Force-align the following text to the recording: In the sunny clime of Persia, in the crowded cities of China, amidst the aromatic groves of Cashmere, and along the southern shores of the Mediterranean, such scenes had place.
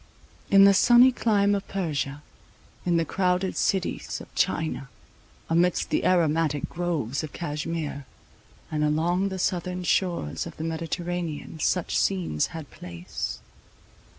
In 0.49 0.63
the 0.63 0.73
sunny 0.73 1.11
clime 1.11 1.53
of 1.53 1.67
Persia, 1.67 2.23
in 2.87 2.97
the 2.97 3.05
crowded 3.05 3.55
cities 3.55 4.19
of 4.19 4.33
China, 4.33 4.89
amidst 5.47 5.91
the 5.91 6.05
aromatic 6.05 6.67
groves 6.67 7.23
of 7.23 7.33
Cashmere, 7.33 8.07
and 8.71 8.83
along 8.83 9.29
the 9.29 9.37
southern 9.37 9.83
shores 9.83 10.47
of 10.47 10.57
the 10.57 10.63
Mediterranean, 10.63 11.59
such 11.59 11.95
scenes 11.99 12.47
had 12.47 12.71
place. 12.71 13.41